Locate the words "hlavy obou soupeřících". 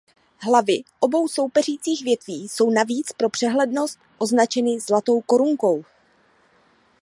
0.37-2.03